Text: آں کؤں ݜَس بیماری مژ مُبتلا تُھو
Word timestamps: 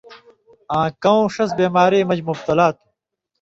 آں 0.77 0.87
کؤں 1.03 1.23
ݜَس 1.33 1.49
بیماری 1.59 1.99
مژ 2.09 2.19
مُبتلا 2.27 2.67
تُھو 2.75 2.85